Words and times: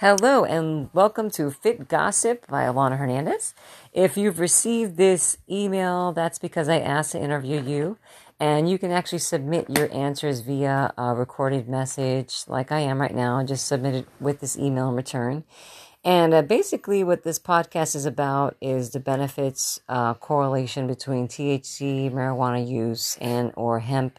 Hello 0.00 0.46
and 0.46 0.88
welcome 0.94 1.30
to 1.32 1.50
Fit 1.50 1.86
Gossip 1.86 2.46
by 2.46 2.62
Alana 2.62 2.96
Hernandez. 2.96 3.52
If 3.92 4.16
you've 4.16 4.38
received 4.38 4.96
this 4.96 5.36
email, 5.46 6.12
that's 6.12 6.38
because 6.38 6.70
I 6.70 6.78
asked 6.78 7.12
to 7.12 7.20
interview 7.20 7.60
you. 7.60 7.98
And 8.40 8.70
you 8.70 8.78
can 8.78 8.92
actually 8.92 9.18
submit 9.18 9.68
your 9.68 9.92
answers 9.92 10.40
via 10.40 10.94
a 10.96 11.14
recorded 11.14 11.68
message, 11.68 12.44
like 12.48 12.72
I 12.72 12.78
am 12.80 12.98
right 12.98 13.14
now. 13.14 13.44
Just 13.44 13.66
submit 13.66 13.94
it 13.94 14.08
with 14.18 14.40
this 14.40 14.56
email 14.56 14.88
in 14.88 14.94
return. 14.94 15.44
And 16.02 16.32
uh, 16.32 16.40
basically, 16.40 17.04
what 17.04 17.22
this 17.22 17.38
podcast 17.38 17.94
is 17.94 18.06
about 18.06 18.56
is 18.58 18.92
the 18.92 19.00
benefits 19.00 19.80
uh, 19.86 20.14
correlation 20.14 20.86
between 20.86 21.28
THC, 21.28 22.10
marijuana 22.10 22.66
use, 22.66 23.18
and 23.20 23.52
or 23.54 23.80
hemp 23.80 24.18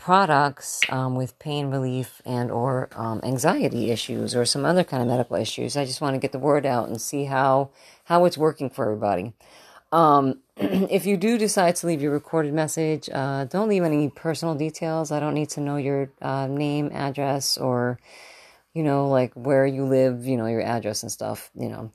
products 0.00 0.80
um, 0.88 1.14
with 1.14 1.38
pain 1.38 1.66
relief 1.66 2.22
and 2.24 2.50
or 2.50 2.88
um, 2.96 3.20
anxiety 3.22 3.90
issues 3.90 4.34
or 4.34 4.46
some 4.46 4.64
other 4.64 4.82
kind 4.82 5.02
of 5.02 5.08
medical 5.08 5.36
issues. 5.36 5.76
I 5.76 5.84
just 5.84 6.00
want 6.00 6.14
to 6.14 6.18
get 6.18 6.32
the 6.32 6.38
word 6.38 6.64
out 6.64 6.88
and 6.88 6.98
see 6.98 7.26
how 7.26 7.70
how 8.04 8.24
it's 8.24 8.38
working 8.38 8.70
for 8.70 8.86
everybody. 8.86 9.34
Um, 9.92 10.38
if 10.56 11.04
you 11.04 11.18
do 11.18 11.36
decide 11.36 11.76
to 11.76 11.86
leave 11.86 12.00
your 12.00 12.12
recorded 12.12 12.54
message, 12.54 13.10
uh, 13.12 13.44
don't 13.44 13.68
leave 13.68 13.82
any 13.82 14.08
personal 14.08 14.54
details. 14.54 15.12
I 15.12 15.20
don't 15.20 15.34
need 15.34 15.50
to 15.50 15.60
know 15.60 15.76
your 15.76 16.10
uh, 16.22 16.46
name, 16.46 16.90
address, 16.94 17.58
or 17.58 17.98
you 18.72 18.82
know, 18.82 19.06
like 19.06 19.34
where 19.34 19.66
you 19.66 19.84
live. 19.84 20.24
You 20.24 20.38
know, 20.38 20.46
your 20.46 20.62
address 20.62 21.02
and 21.02 21.12
stuff. 21.12 21.50
You 21.54 21.68
know. 21.68 21.92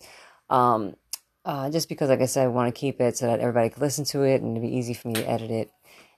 Um, 0.51 0.95
uh, 1.43 1.71
just 1.71 1.89
because, 1.89 2.09
like 2.09 2.21
I 2.21 2.25
said, 2.25 2.45
I 2.45 2.47
want 2.49 2.73
to 2.73 2.79
keep 2.79 3.01
it 3.01 3.17
so 3.17 3.25
that 3.25 3.39
everybody 3.39 3.69
can 3.69 3.81
listen 3.81 4.05
to 4.05 4.23
it 4.23 4.41
and 4.41 4.57
it'd 4.57 4.67
be 4.67 4.77
easy 4.77 4.93
for 4.93 5.07
me 5.07 5.15
to 5.15 5.29
edit 5.29 5.51
it. 5.51 5.71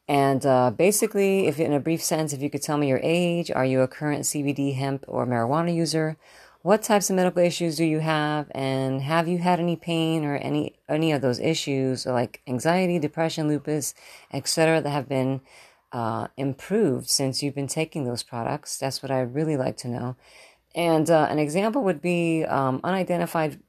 And 0.07 0.45
uh, 0.45 0.71
basically, 0.71 1.47
if 1.47 1.59
in 1.59 1.73
a 1.73 1.79
brief 1.79 2.01
sense, 2.01 2.31
if 2.31 2.41
you 2.41 2.49
could 2.49 2.61
tell 2.61 2.77
me 2.77 2.87
your 2.87 3.01
age, 3.03 3.51
are 3.51 3.65
you 3.65 3.81
a 3.81 3.87
current 3.87 4.23
CBD, 4.23 4.75
hemp, 4.75 5.03
or 5.07 5.25
marijuana 5.25 5.73
user? 5.75 6.17
What 6.61 6.81
types 6.81 7.09
of 7.09 7.15
medical 7.15 7.41
issues 7.43 7.77
do 7.77 7.85
you 7.85 7.99
have, 7.99 8.51
and 8.51 9.01
have 9.01 9.27
you 9.27 9.37
had 9.37 9.59
any 9.59 9.75
pain 9.75 10.25
or 10.25 10.35
any 10.35 10.75
any 10.89 11.11
of 11.11 11.21
those 11.21 11.39
issues, 11.39 12.05
like 12.05 12.41
anxiety, 12.47 12.99
depression, 12.99 13.47
lupus, 13.47 13.93
etc., 14.33 14.81
that 14.81 14.89
have 14.89 15.07
been 15.07 15.41
uh, 15.91 16.27
improved 16.35 17.09
since 17.09 17.43
you've 17.43 17.55
been 17.55 17.67
taking 17.67 18.05
those 18.05 18.23
products? 18.23 18.77
That's 18.77 19.03
what 19.03 19.11
I 19.11 19.21
really 19.21 19.55
like 19.55 19.77
to 19.77 19.87
know. 19.87 20.15
And 20.75 21.09
uh, 21.09 21.27
an 21.29 21.39
example 21.39 21.83
would 21.83 22.01
be 22.01 22.43
um, 22.45 22.81
unidentified 22.83 23.59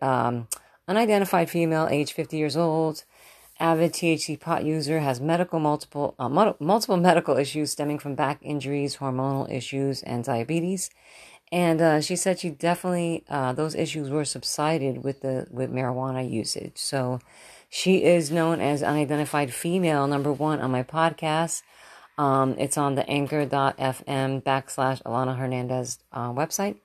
um, 0.00 0.48
unidentified 0.88 1.50
female, 1.50 1.88
age 1.90 2.12
50 2.12 2.36
years 2.36 2.56
old 2.56 3.04
avid 3.60 3.92
THC 3.92 4.38
pot 4.38 4.64
user, 4.64 5.00
has 5.00 5.20
medical 5.20 5.58
multiple 5.58 6.14
uh, 6.18 6.28
multiple 6.28 6.96
medical 6.96 7.36
issues 7.36 7.72
stemming 7.72 7.98
from 7.98 8.14
back 8.14 8.38
injuries, 8.42 8.96
hormonal 8.96 9.50
issues, 9.50 10.02
and 10.02 10.24
diabetes. 10.24 10.90
And 11.50 11.80
uh, 11.80 12.00
she 12.00 12.16
said 12.16 12.38
she 12.38 12.50
definitely 12.50 13.24
uh, 13.28 13.52
those 13.52 13.74
issues 13.74 14.10
were 14.10 14.24
subsided 14.24 15.02
with 15.02 15.22
the 15.22 15.46
with 15.50 15.72
marijuana 15.72 16.28
usage. 16.28 16.76
So 16.76 17.20
she 17.68 18.04
is 18.04 18.30
known 18.30 18.60
as 18.60 18.82
unidentified 18.82 19.52
female 19.52 20.06
number 20.06 20.32
one 20.32 20.60
on 20.60 20.70
my 20.70 20.82
podcast. 20.82 21.62
Um, 22.18 22.56
it's 22.58 22.76
on 22.76 22.96
the 22.96 23.08
anchor.fm 23.08 24.42
backslash 24.42 25.02
Alana 25.04 25.38
Hernandez 25.38 25.98
uh, 26.12 26.32
website. 26.32 26.76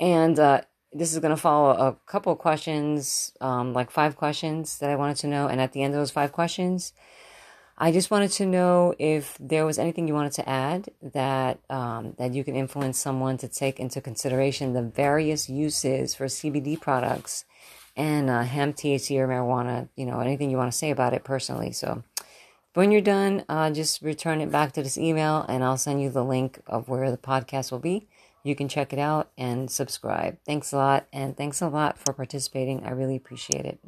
And 0.00 0.38
uh, 0.38 0.62
this 0.94 1.12
is 1.12 1.18
going 1.18 1.34
to 1.34 1.40
follow 1.40 1.70
a 1.70 1.96
couple 2.06 2.34
questions, 2.36 3.32
um, 3.40 3.72
like 3.72 3.90
five 3.90 4.16
questions 4.16 4.78
that 4.78 4.90
I 4.90 4.96
wanted 4.96 5.16
to 5.18 5.26
know. 5.26 5.48
And 5.48 5.60
at 5.60 5.72
the 5.72 5.82
end 5.82 5.92
of 5.92 6.00
those 6.00 6.12
five 6.12 6.30
questions, 6.30 6.92
I 7.76 7.90
just 7.90 8.10
wanted 8.10 8.30
to 8.32 8.46
know 8.46 8.94
if 9.00 9.36
there 9.40 9.66
was 9.66 9.78
anything 9.80 10.06
you 10.06 10.14
wanted 10.14 10.32
to 10.34 10.48
add 10.48 10.90
that 11.02 11.58
um, 11.68 12.14
that 12.18 12.32
you 12.32 12.44
can 12.44 12.54
influence 12.54 13.00
someone 13.00 13.36
to 13.38 13.48
take 13.48 13.80
into 13.80 14.00
consideration 14.00 14.72
the 14.72 14.82
various 14.82 15.48
uses 15.48 16.14
for 16.14 16.26
CBD 16.26 16.80
products 16.80 17.44
and 17.96 18.30
uh, 18.30 18.42
hemp, 18.42 18.76
THC, 18.76 19.18
or 19.18 19.26
marijuana. 19.26 19.88
You 19.96 20.06
know, 20.06 20.20
anything 20.20 20.50
you 20.50 20.56
want 20.56 20.70
to 20.70 20.78
say 20.78 20.90
about 20.90 21.14
it 21.14 21.24
personally. 21.24 21.72
So 21.72 22.04
when 22.74 22.92
you're 22.92 23.00
done, 23.00 23.44
uh, 23.48 23.70
just 23.70 24.02
return 24.02 24.40
it 24.40 24.52
back 24.52 24.70
to 24.72 24.82
this 24.82 24.96
email, 24.96 25.44
and 25.48 25.64
I'll 25.64 25.76
send 25.76 26.00
you 26.00 26.10
the 26.10 26.24
link 26.24 26.60
of 26.68 26.88
where 26.88 27.10
the 27.10 27.18
podcast 27.18 27.72
will 27.72 27.80
be 27.80 28.06
you 28.44 28.54
can 28.54 28.68
check 28.68 28.92
it 28.92 28.98
out 28.98 29.32
and 29.36 29.70
subscribe. 29.70 30.36
Thanks 30.46 30.72
a 30.72 30.76
lot. 30.76 31.06
And 31.12 31.36
thanks 31.36 31.60
a 31.60 31.68
lot 31.68 31.98
for 31.98 32.12
participating. 32.12 32.84
I 32.84 32.90
really 32.90 33.16
appreciate 33.16 33.64
it. 33.64 33.80